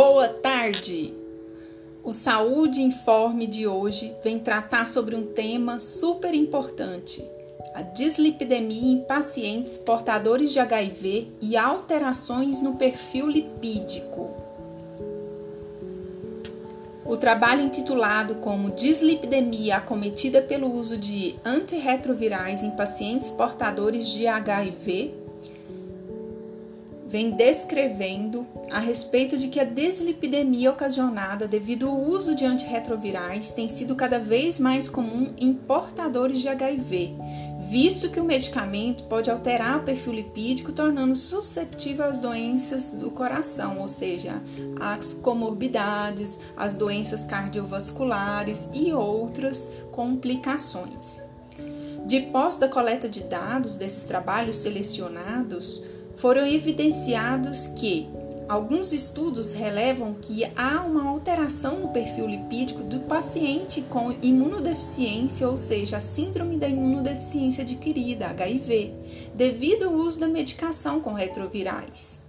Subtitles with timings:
[0.00, 1.12] Boa tarde!
[2.04, 7.20] O Saúde Informe de hoje vem tratar sobre um tema super importante:
[7.74, 14.30] a dislipidemia em pacientes portadores de HIV e alterações no perfil lipídico.
[17.04, 25.27] O trabalho intitulado como Dislipidemia acometida pelo uso de antirretrovirais em pacientes portadores de HIV
[27.08, 33.66] vem descrevendo a respeito de que a deslipidemia ocasionada devido ao uso de antirretrovirais tem
[33.66, 37.16] sido cada vez mais comum em portadores de HIV,
[37.70, 43.80] visto que o medicamento pode alterar o perfil lipídico, tornando susceptível às doenças do coração,
[43.80, 44.42] ou seja,
[44.78, 51.22] às comorbidades, às doenças cardiovasculares e outras complicações.
[52.04, 55.82] De posse da coleta de dados desses trabalhos selecionados,
[56.18, 58.08] foram evidenciados que
[58.48, 65.56] alguns estudos relevam que há uma alteração no perfil lipídico do paciente com imunodeficiência, ou
[65.56, 68.94] seja, a síndrome da imunodeficiência adquirida, HIV,
[69.34, 72.20] devido ao uso da medicação com retrovirais.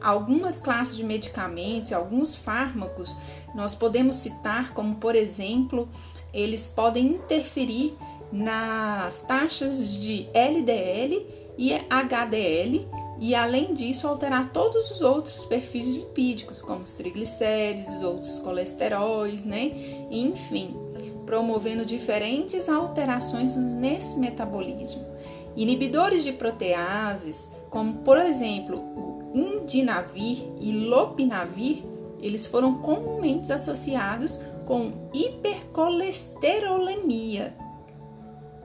[0.00, 3.16] Algumas classes de medicamentos, alguns fármacos,
[3.54, 5.88] nós podemos citar como, por exemplo,
[6.32, 7.96] eles podem interferir
[8.32, 12.88] nas taxas de LDL e HDL
[13.20, 19.70] e além disso alterar todos os outros perfis lipídicos, como os triglicéridos, outros colesteróis, né?
[20.10, 20.76] Enfim,
[21.24, 25.06] promovendo diferentes alterações nesse metabolismo.
[25.54, 31.84] Inibidores de proteases, como por exemplo o indinavir e lopinavir,
[32.20, 37.54] eles foram comumente associados com hipercolesterolemia,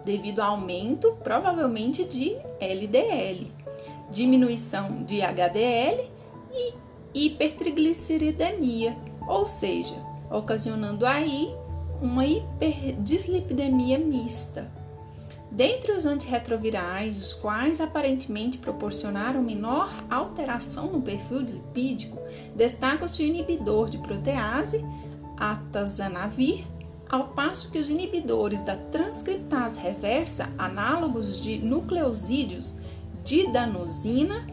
[0.07, 3.51] devido ao aumento, provavelmente, de LDL,
[4.09, 6.09] diminuição de HDL
[6.53, 6.73] e
[7.13, 8.97] hipertrigliceridemia,
[9.27, 9.95] ou seja,
[10.31, 11.53] ocasionando aí
[12.01, 14.71] uma hiperdislipidemia mista.
[15.51, 22.17] Dentre os antirretrovirais, os quais aparentemente proporcionaram menor alteração no perfil lipídico,
[22.55, 24.85] destaca-se o inibidor de protease,
[25.35, 26.65] atazanavir,
[27.09, 32.75] ao passo que os inibidores da transcriptase reversa, análogos de nucleosídeos
[33.23, 34.45] didanosina,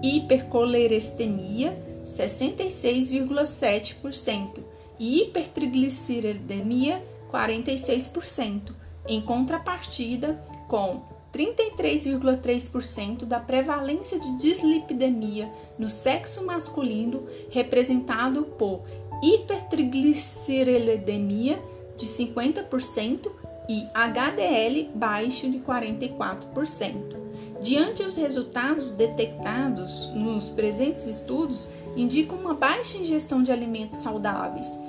[0.02, 4.64] hipercolerestemia 66,7%
[4.98, 8.74] e hipertrigliceridemia 46%,
[9.08, 18.84] em contrapartida com 33,3% da prevalência de dislipidemia no sexo masculino, representado por
[19.22, 21.62] hipertrigliceridemia
[21.98, 23.30] de 50%
[23.68, 27.18] e HDL baixo de 44%.
[27.62, 34.80] Diante os resultados detectados nos presentes estudos, indicam uma baixa ingestão de alimentos saudáveis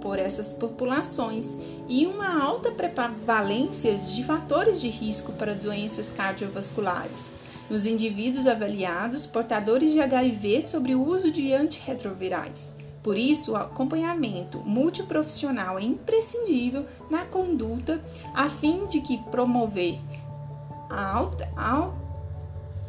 [0.00, 1.56] por essas populações
[1.88, 7.30] e uma alta prevalência de fatores de risco para doenças cardiovasculares
[7.68, 12.75] nos indivíduos avaliados portadores de HIV sobre o uso de antirretrovirais.
[13.06, 18.04] Por isso, o acompanhamento multiprofissional é imprescindível na conduta
[18.34, 19.96] a fim de que promover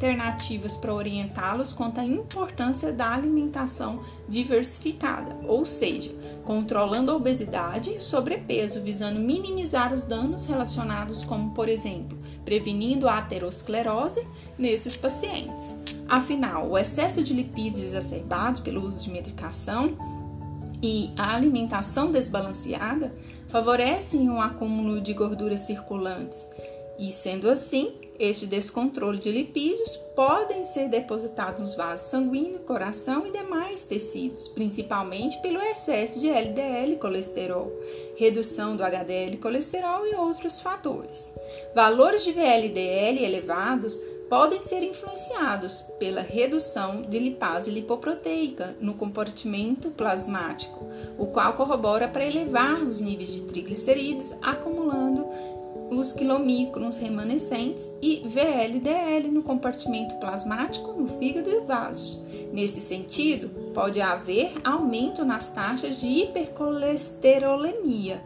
[0.01, 8.01] alternativas para orientá-los quanto à importância da alimentação diversificada, ou seja, controlando a obesidade e
[8.01, 14.27] sobrepeso, visando minimizar os danos relacionados, como por exemplo, prevenindo a aterosclerose
[14.57, 15.77] nesses pacientes.
[16.07, 19.97] Afinal, o excesso de lipídios exacerbado pelo uso de medicação
[20.81, 23.13] e a alimentação desbalanceada
[23.47, 26.47] favorecem o acúmulo de gorduras circulantes,
[26.99, 33.31] e sendo assim, este descontrole de lipídios podem ser depositados nos vasos sanguíneos, coração e
[33.31, 37.71] demais tecidos, principalmente pelo excesso de LDL colesterol,
[38.15, 41.31] redução do HDL colesterol e outros fatores.
[41.75, 50.85] Valores de VLDL elevados podem ser influenciados pela redução de lipase lipoproteica no compartimento plasmático,
[51.17, 55.25] o qual corrobora para elevar os níveis de triglicerídeos, acumulando
[55.89, 62.21] os quilomicrons remanescentes e VLDL no compartimento plasmático, no fígado e vasos.
[62.51, 68.19] Nesse sentido, pode haver aumento nas taxas de hipercolesterolemia,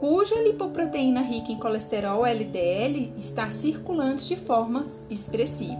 [0.00, 5.78] cuja lipoproteína rica em colesterol LDL está circulante de forma expressiva,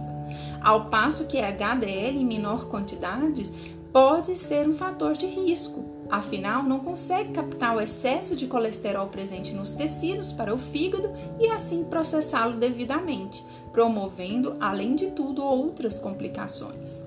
[0.61, 3.51] ao passo que HDL em menor quantidade
[3.91, 9.55] pode ser um fator de risco, afinal não consegue captar o excesso de colesterol presente
[9.55, 13.43] nos tecidos para o fígado e assim processá-lo devidamente,
[13.73, 17.01] promovendo, além de tudo, outras complicações.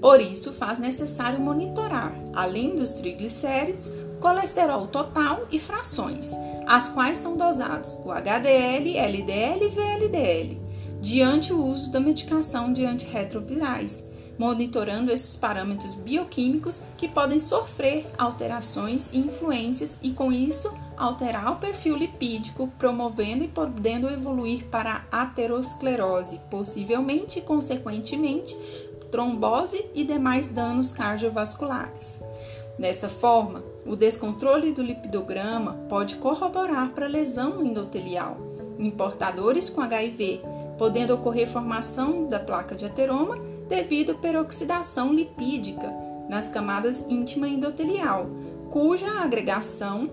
[0.00, 6.32] Por isso, faz necessário monitorar, além dos triglicéridos, colesterol total e frações,
[6.66, 10.60] as quais são dosados o HDL, LDL e VLDL,
[11.00, 14.04] diante o uso da medicação de antirretrovirais,
[14.38, 21.56] monitorando esses parâmetros bioquímicos que podem sofrer alterações e influências e, com isso, alterar o
[21.56, 28.56] perfil lipídico, promovendo e podendo evoluir para aterosclerose, possivelmente e consequentemente
[29.10, 32.22] trombose e demais danos cardiovasculares.
[32.78, 38.36] Dessa forma, o descontrole do lipidograma pode corroborar para lesão endotelial.
[38.78, 40.42] Em portadores com HIV,
[40.76, 43.36] podendo ocorrer formação da placa de ateroma
[43.68, 45.92] devido à peroxidação lipídica
[46.28, 48.26] nas camadas íntima endotelial,
[48.70, 50.10] cuja agregação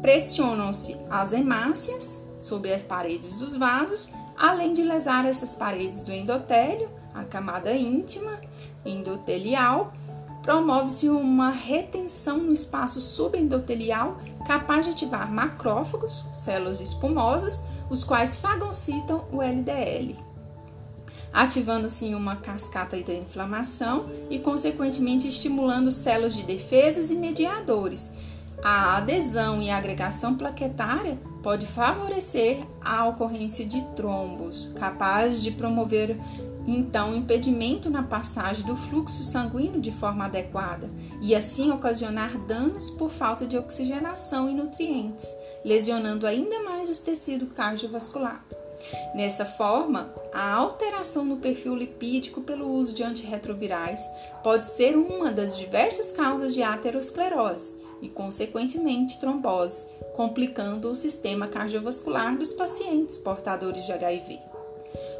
[0.00, 6.88] pressionam-se as hemácias sobre as paredes dos vasos, além de lesar essas paredes do endotélio,
[7.12, 8.40] a camada íntima
[8.86, 9.92] endotelial,
[10.48, 14.16] promove-se uma retenção no espaço subendotelial
[14.46, 20.16] capaz de ativar macrófagos, células espumosas, os quais fagocitam o LDL
[21.30, 28.12] ativando-se uma cascata de inflamação e, consequentemente, estimulando células de defesas e mediadores.
[28.64, 36.18] A adesão e agregação plaquetária pode favorecer a ocorrência de trombos, capazes de promover
[36.66, 40.88] então impedimento na passagem do fluxo sanguíneo de forma adequada
[41.20, 45.26] e assim ocasionar danos por falta de oxigenação e nutrientes,
[45.64, 48.44] lesionando ainda mais o tecido cardiovascular.
[49.14, 54.00] Nessa forma, a alteração no perfil lipídico pelo uso de antirretrovirais
[54.42, 62.36] pode ser uma das diversas causas de aterosclerose e, consequentemente, trombose, complicando o sistema cardiovascular
[62.36, 64.38] dos pacientes portadores de HIV.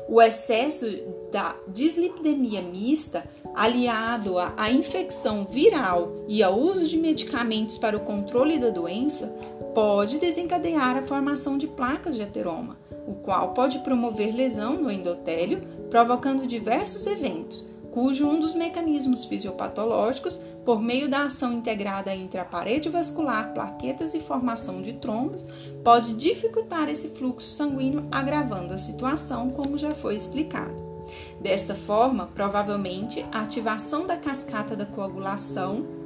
[0.09, 0.87] O excesso
[1.31, 8.59] da dislipidemia mista, aliado à infecção viral e ao uso de medicamentos para o controle
[8.59, 9.27] da doença,
[9.75, 15.61] pode desencadear a formação de placas de ateroma, o qual pode promover lesão no endotélio,
[15.91, 22.45] provocando diversos eventos, cujo um dos mecanismos fisiopatológicos, por meio da ação integrada entre a
[22.45, 25.45] parede vascular, plaquetas e formação de trombos,
[25.83, 30.88] pode dificultar esse fluxo sanguíneo, agravando a situação, como já foi explicado.
[31.40, 35.98] Desta forma, provavelmente, a ativação da cascata da coagulação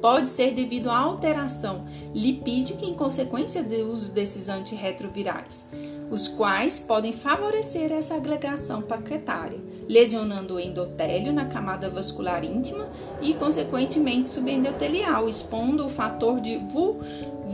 [0.00, 5.66] pode ser devido à alteração lipídica em consequência do uso desses antirretrovirais
[6.10, 12.88] os quais podem favorecer essa agregação plaquetária, lesionando o endotélio na camada vascular íntima
[13.22, 16.60] e, consequentemente, subendotelial, expondo o fator de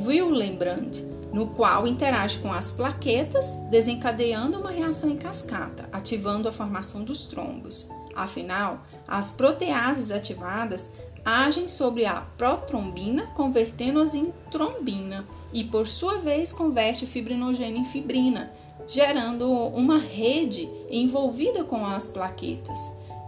[0.05, 7.05] Willebrand, no qual interage com as plaquetas, desencadeando uma reação em cascata, ativando a formação
[7.05, 7.91] dos trombos.
[8.15, 10.89] Afinal, as proteases ativadas
[11.27, 17.85] agem sobre a protrombina, convertendo-as em trombina e, por sua vez, converte o fibrinogênio em
[17.85, 18.53] fibrina,
[18.87, 22.79] gerando uma rede envolvida com as plaquetas.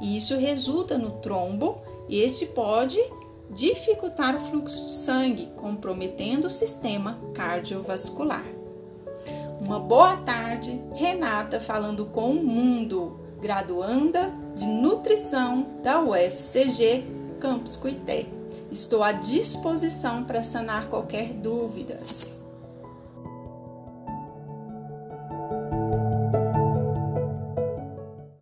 [0.00, 1.78] E isso resulta no trombo
[2.09, 3.00] e este pode
[3.50, 8.47] dificultar o fluxo de sangue, comprometendo o sistema cardiovascular.
[9.61, 18.26] Uma boa tarde, Renata falando com o mundo, graduanda de nutrição da UFCG Campus Cuité.
[18.71, 22.38] Estou à disposição para sanar qualquer dúvidas.